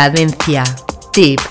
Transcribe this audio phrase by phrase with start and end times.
[0.00, 0.64] Cadencia
[1.12, 1.49] Deep.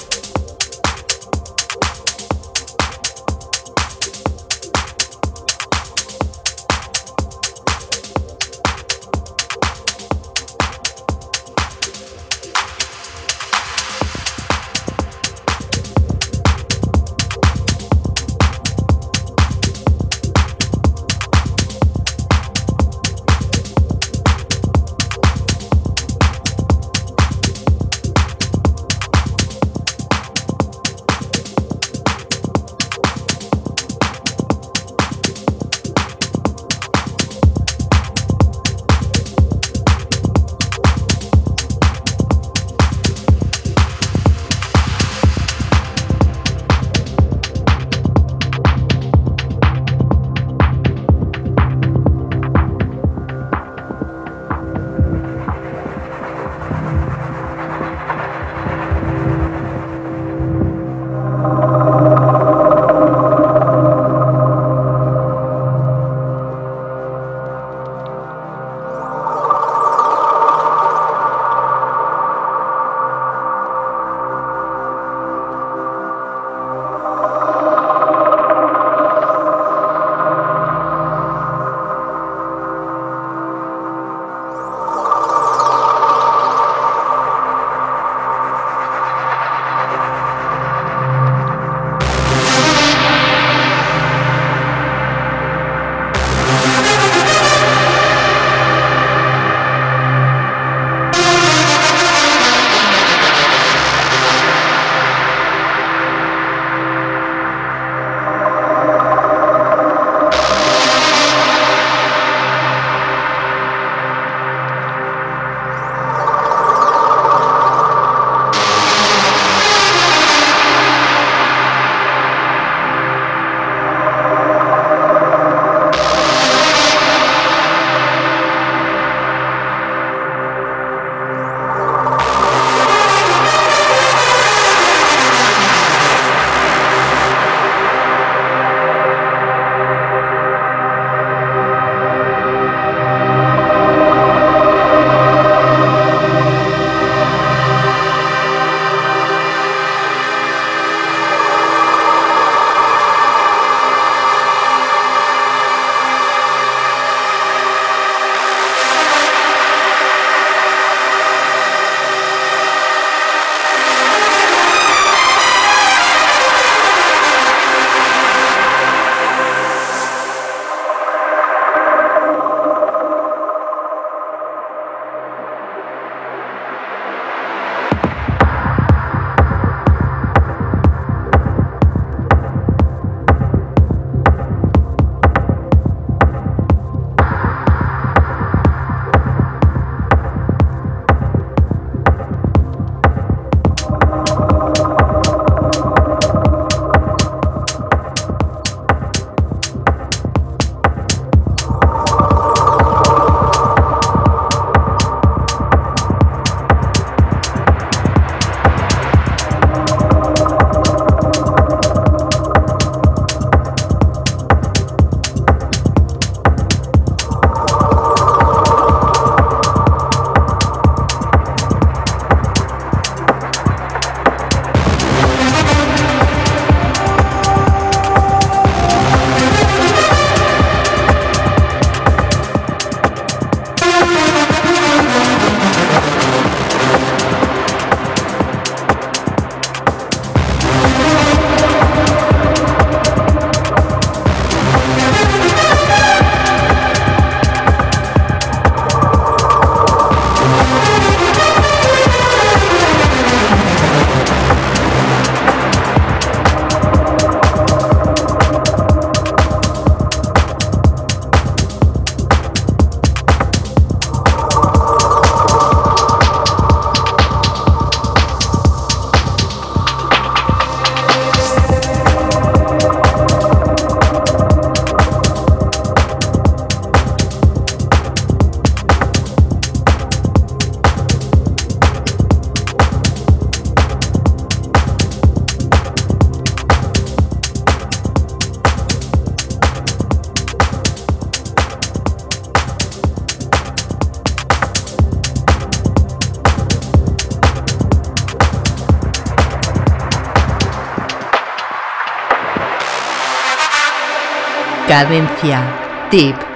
[304.89, 305.61] Cadencia.
[306.09, 306.48] Tip.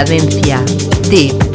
[0.00, 0.64] Cadencia.
[1.10, 1.49] Tip.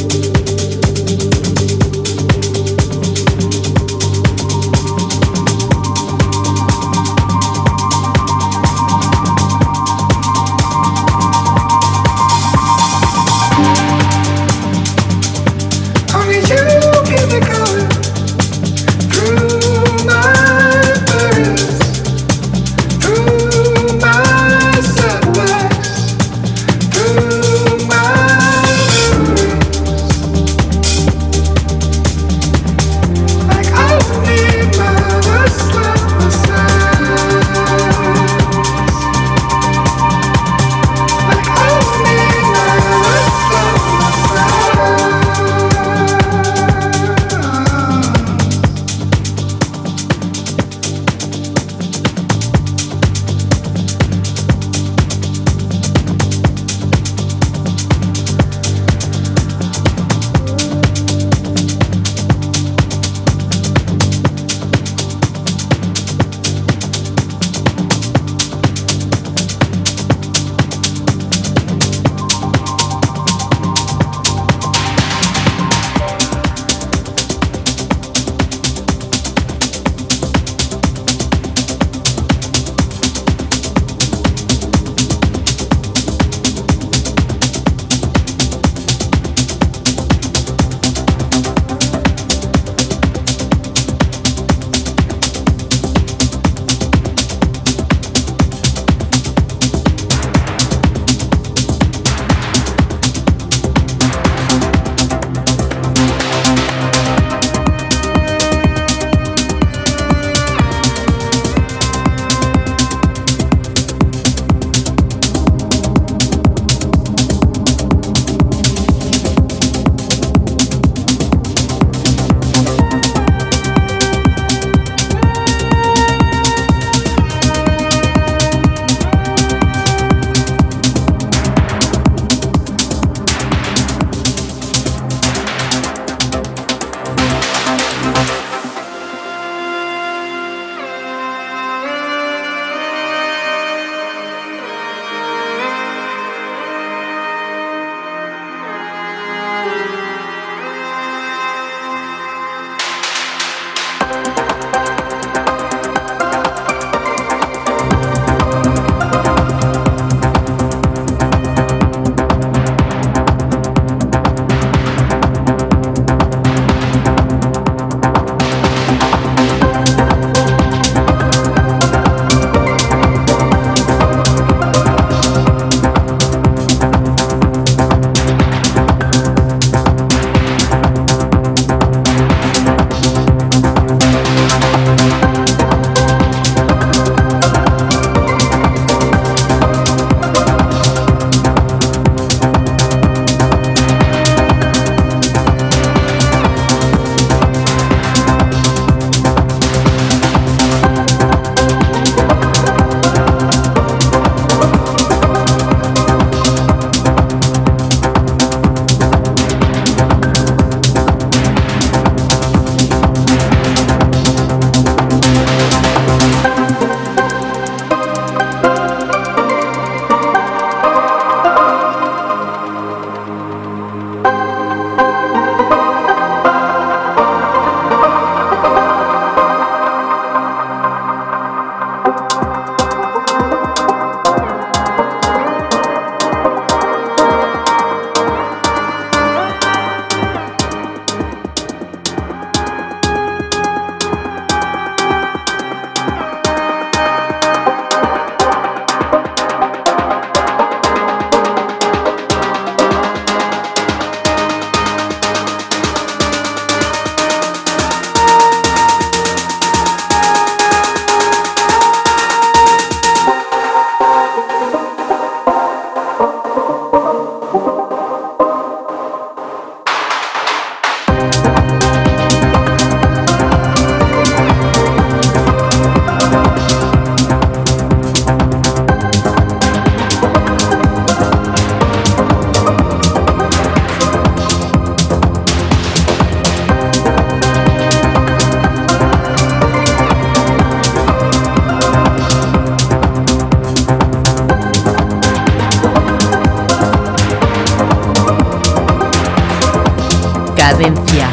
[300.65, 301.29] Cadencia.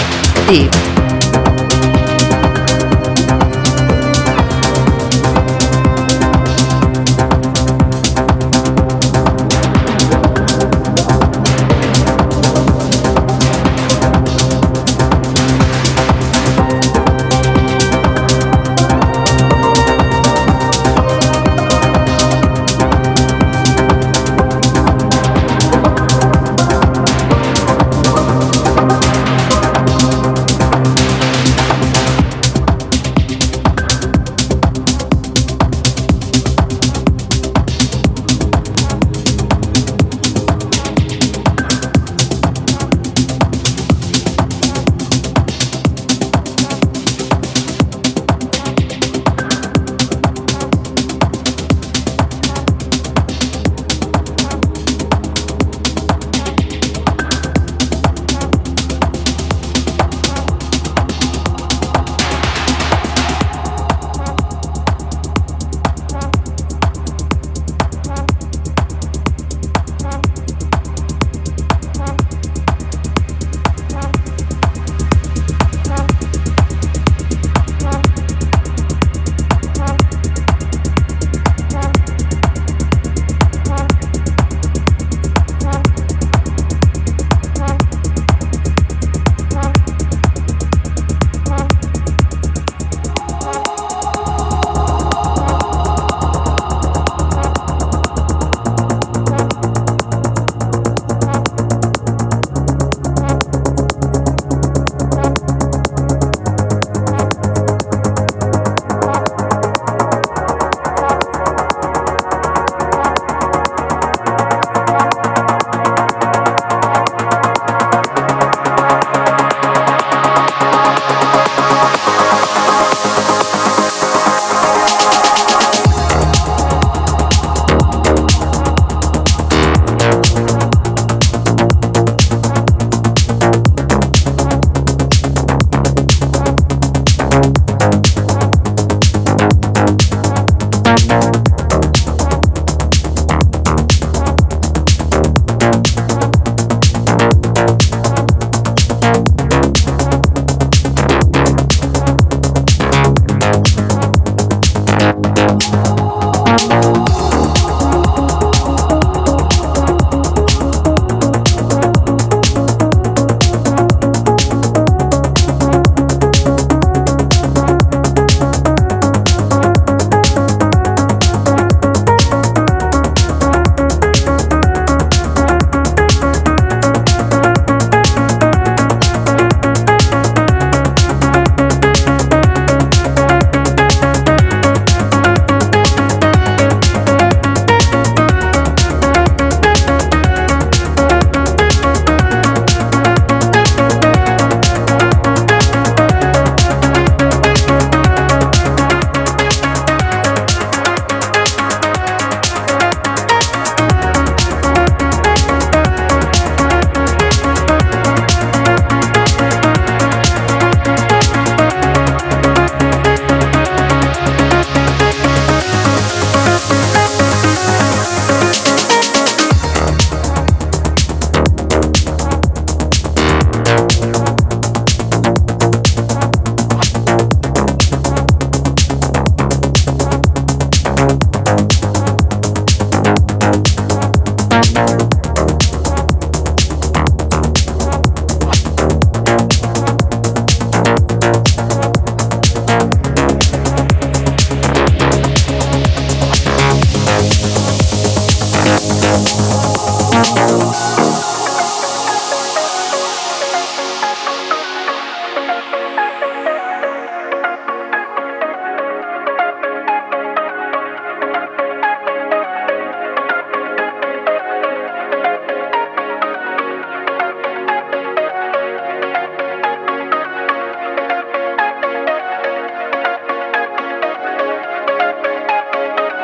[0.47, 1.12] Tip.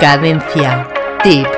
[0.00, 0.86] Cadencia.
[1.24, 1.57] Tip.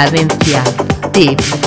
[0.00, 0.64] Cadencia.
[1.12, 1.59] Tip.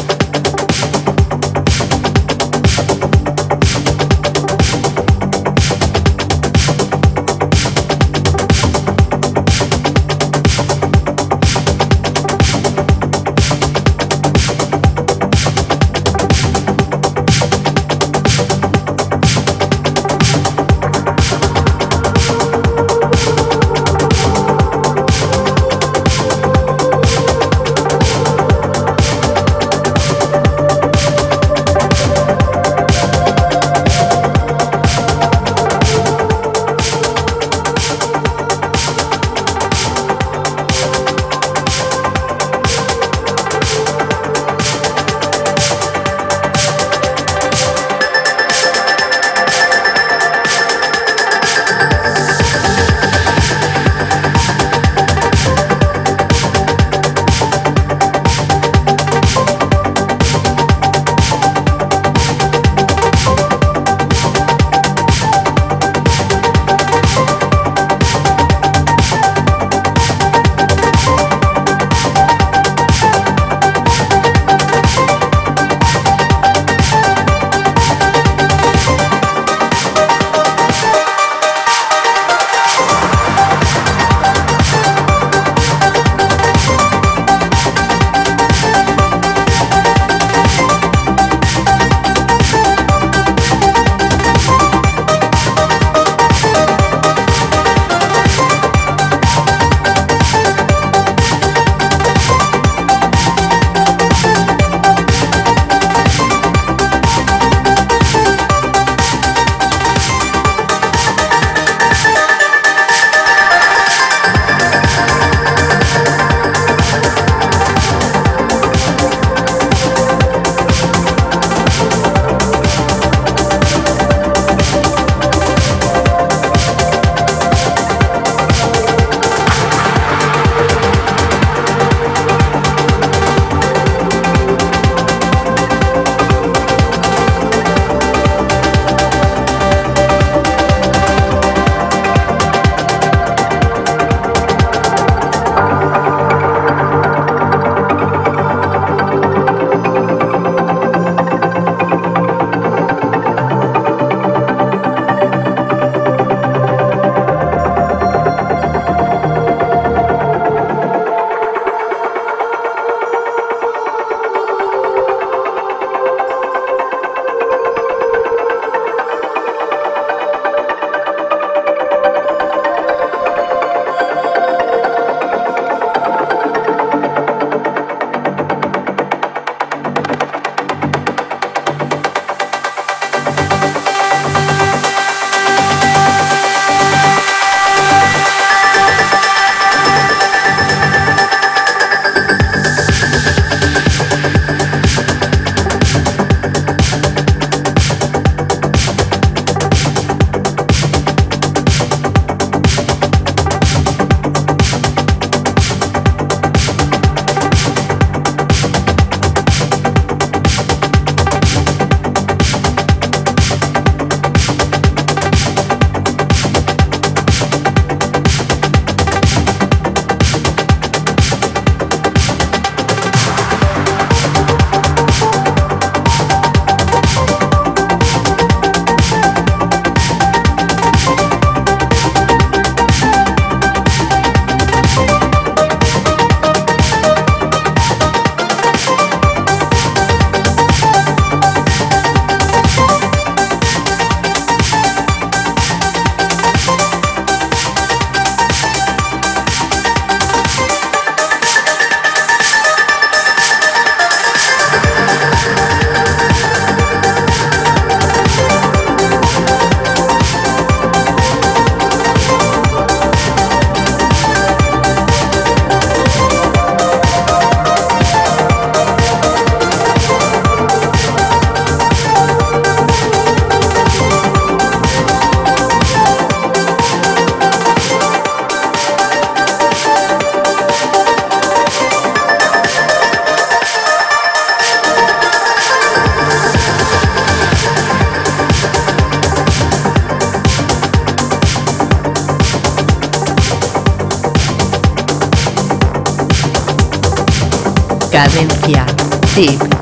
[299.33, 299.72] Cadencia.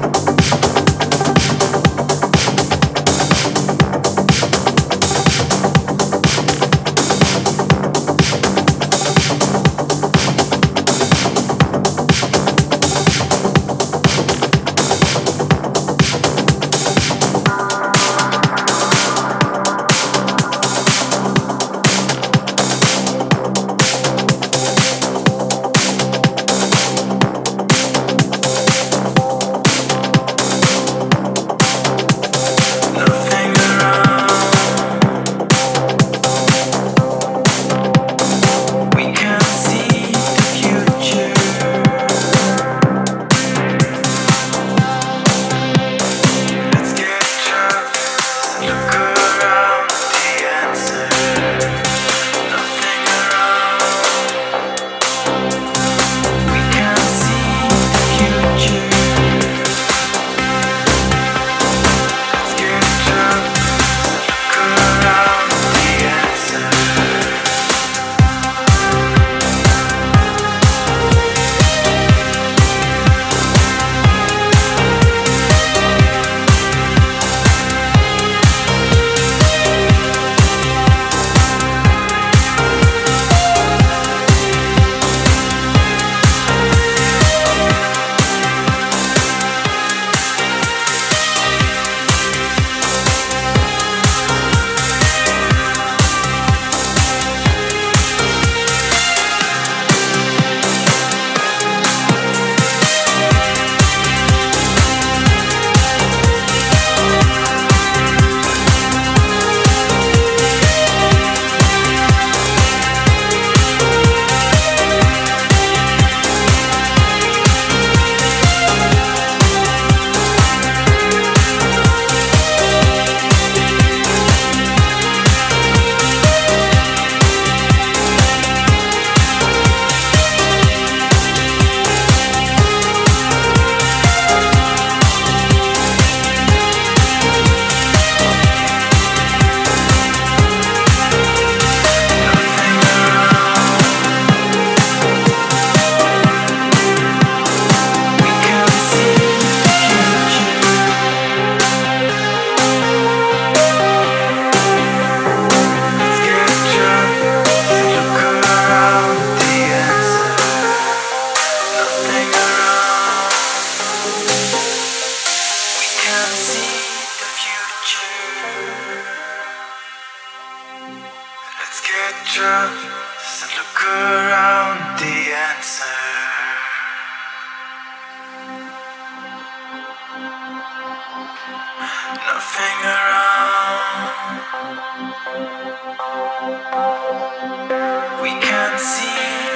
[188.21, 189.50] We can't see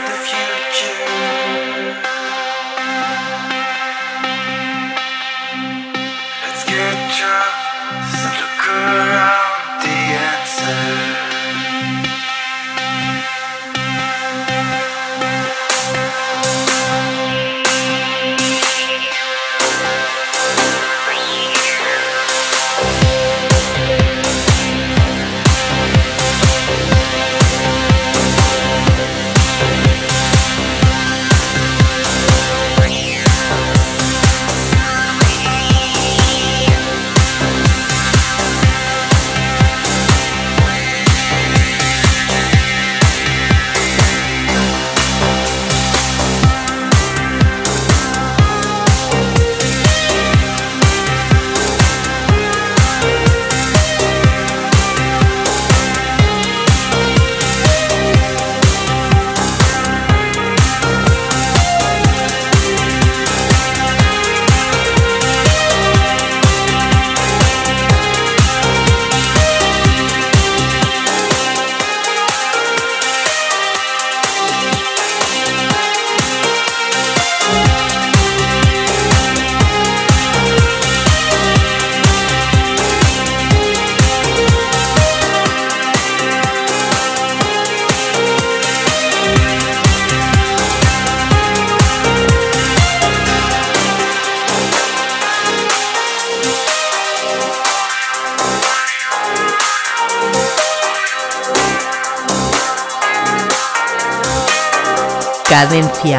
[105.65, 106.17] Cadencia.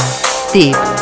[0.50, 0.95] Tip.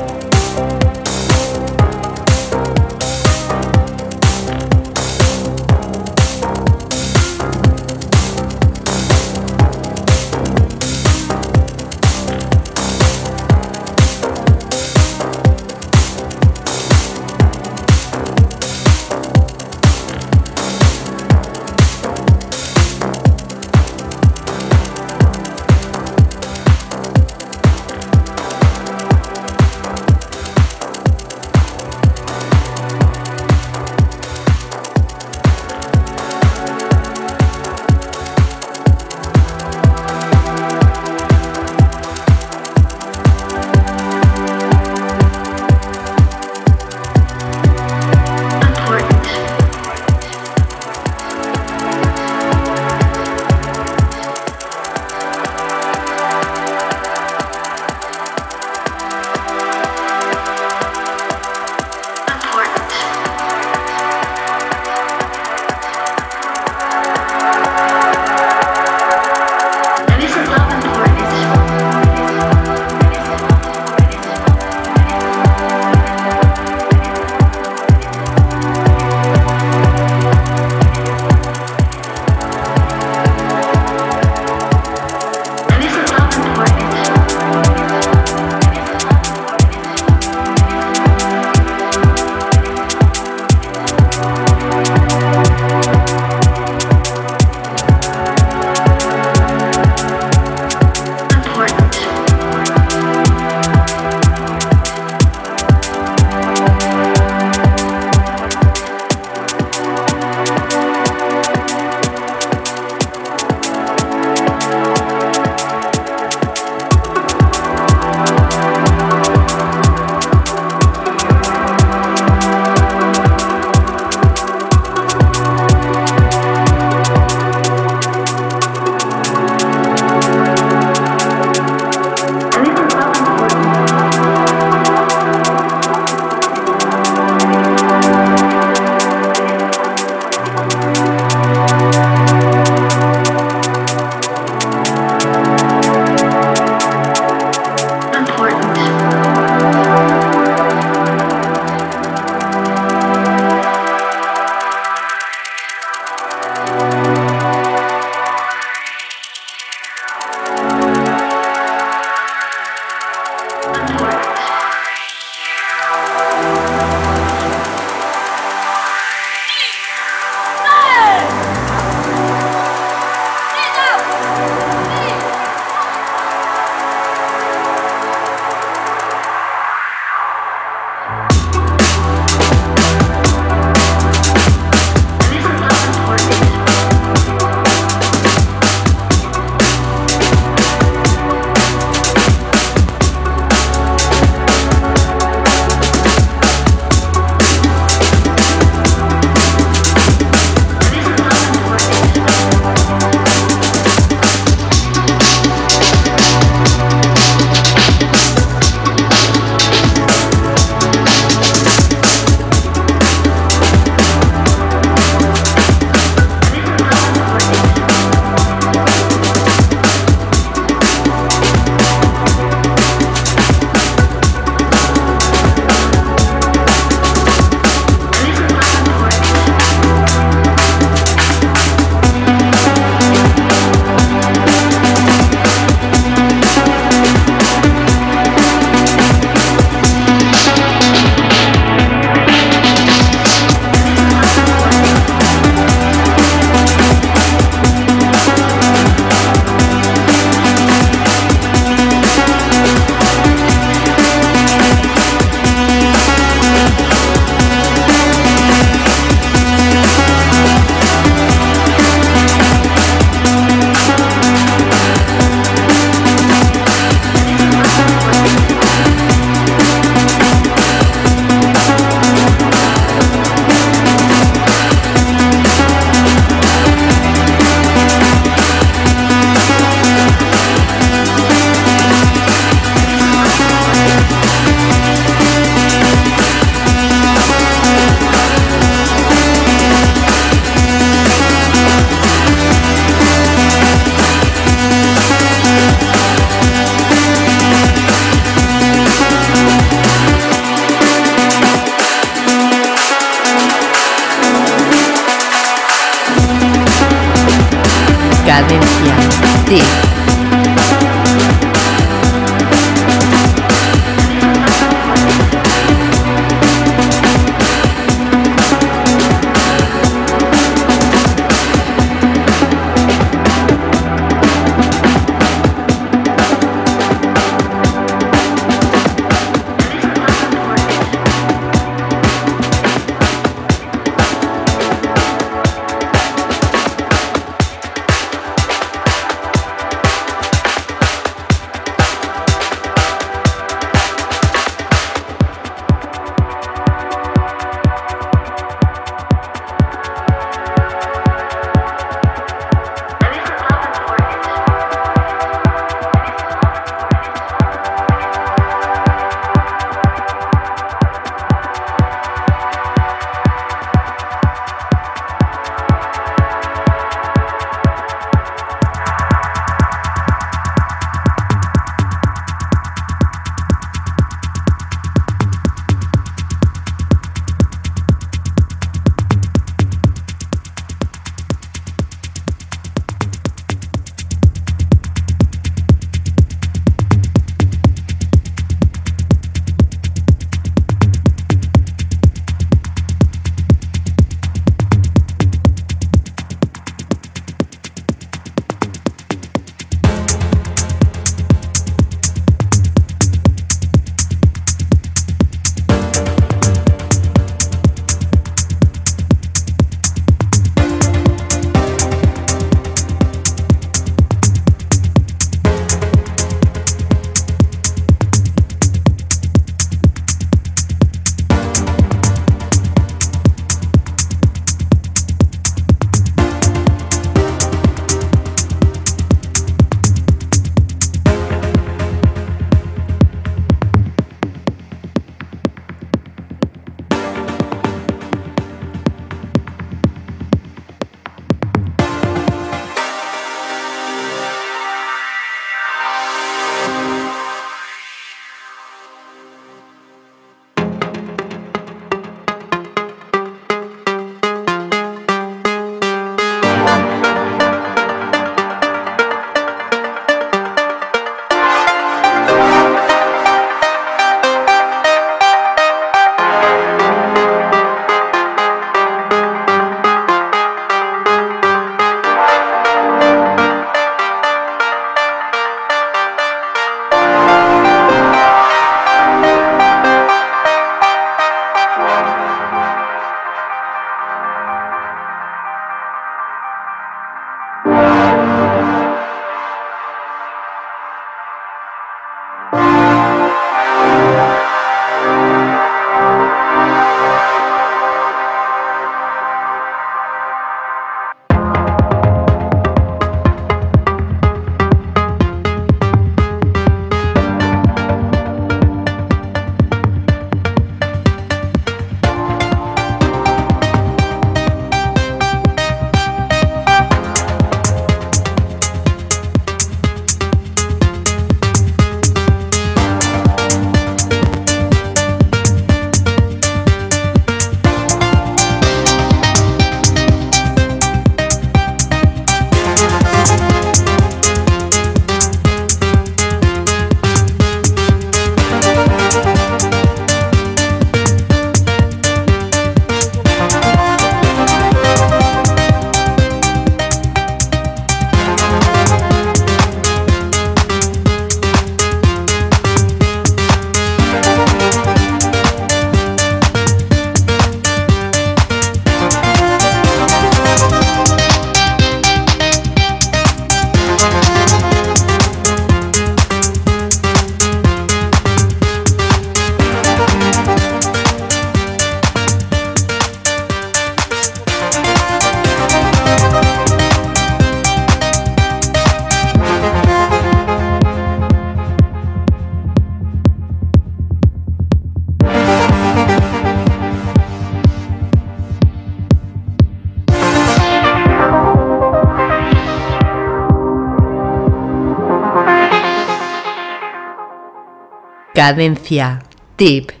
[598.41, 599.21] Cadencia.
[599.55, 600.00] Tip.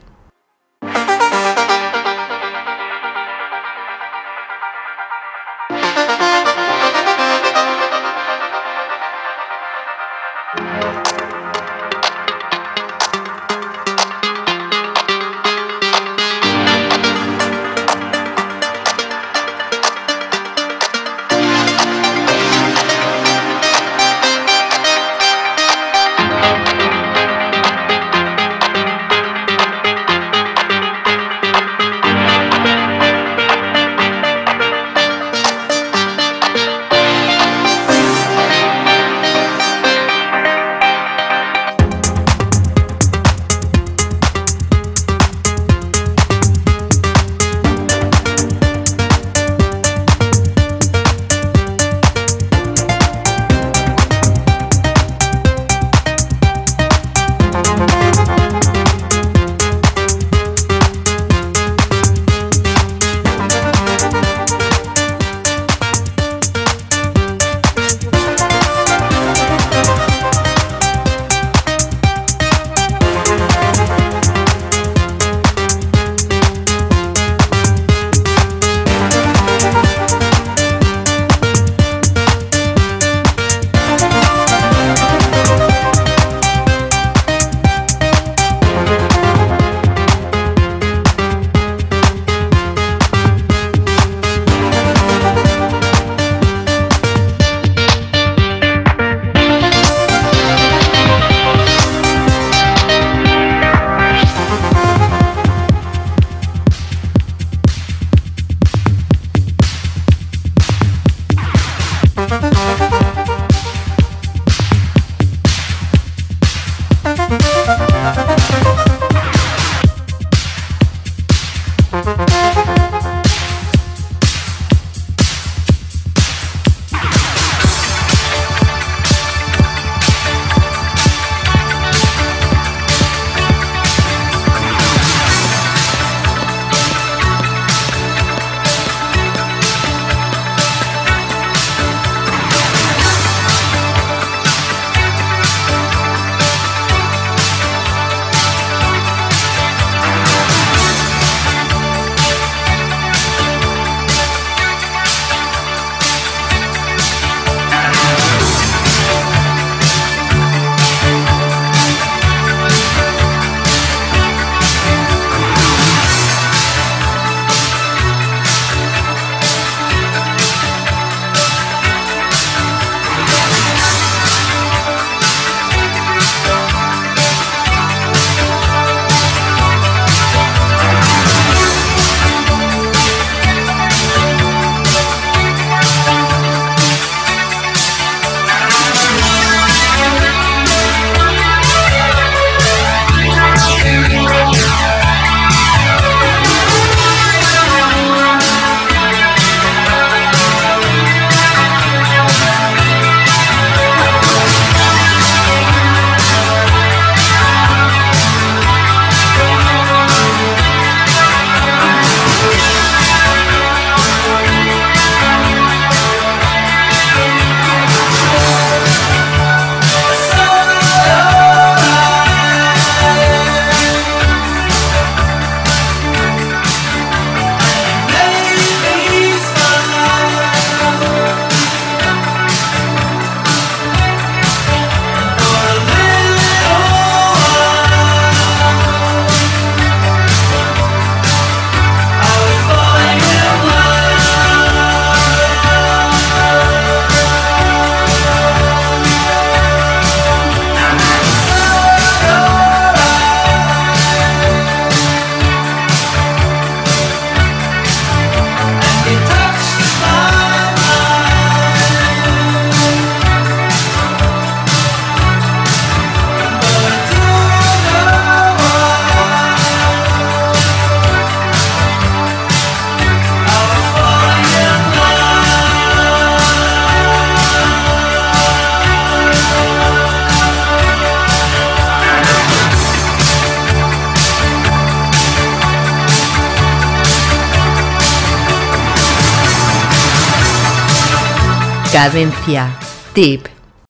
[292.01, 292.75] Cadencia.
[293.13, 293.60] Tip.